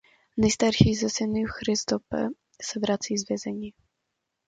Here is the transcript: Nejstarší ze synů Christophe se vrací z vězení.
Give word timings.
Nejstarší 0.37 0.95
ze 0.95 1.09
synů 1.09 1.43
Christophe 1.47 2.27
se 2.65 2.79
vrací 2.79 3.17
z 3.17 3.27
vězení. 3.29 3.71